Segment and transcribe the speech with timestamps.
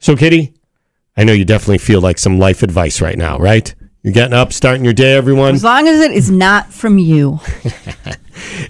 [0.00, 0.54] So, Kitty,
[1.16, 3.72] I know you definitely feel like some life advice right now, right?
[4.02, 5.54] You're getting up, starting your day, everyone.
[5.54, 7.38] As long as it is not from you.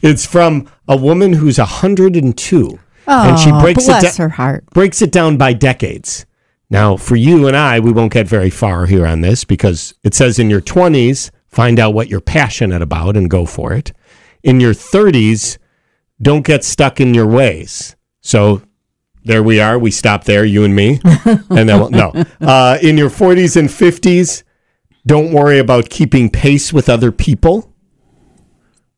[0.03, 2.79] It's from a woman who's 102.
[3.07, 4.65] Oh, and she breaks bless it da- her heart.
[4.71, 6.27] breaks it down by decades.
[6.69, 10.15] Now, for you and I, we won't get very far here on this because it
[10.15, 13.93] says in your 20s, find out what you're passionate about and go for it.
[14.43, 15.59] In your 30s,
[16.23, 17.97] don't get stuck in your ways.
[18.21, 18.63] So
[19.25, 19.79] there we are.
[19.79, 21.01] We stop there, you and me.
[21.25, 22.13] and then, we'll- no.
[22.41, 24.43] Uh, in your 40s and 50s,
[25.07, 27.73] don't worry about keeping pace with other people.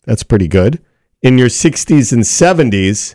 [0.04, 0.82] That's pretty good.
[1.22, 3.14] In your 60s and 70s,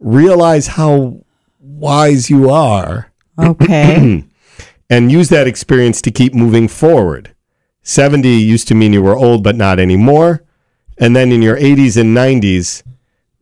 [0.00, 1.24] realize how
[1.60, 4.24] wise you are Okay.
[4.90, 7.34] and use that experience to keep moving forward.
[7.82, 10.42] 70 used to mean you were old, but not anymore.
[10.98, 12.82] And then in your 80s and 90s,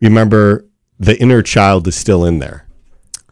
[0.01, 0.67] remember
[0.99, 2.64] the inner child is still in there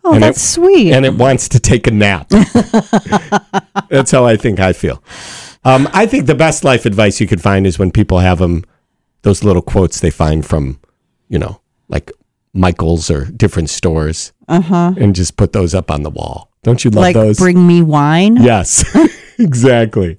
[0.04, 0.92] Oh, And it- that's sweet.
[0.92, 2.28] and it wants to take a nap.
[3.88, 5.02] That's how I think I feel.
[5.64, 8.64] Um, I think the best life advice you could find is when people have them,
[9.22, 10.80] those little quotes they find from,
[11.28, 12.10] you know, like
[12.52, 14.94] Michael's or different stores, uh-huh.
[14.96, 16.50] and just put those up on the wall.
[16.64, 17.38] Don't you love like, those?
[17.38, 18.36] bring me wine.
[18.42, 18.84] yes,
[19.38, 20.18] exactly.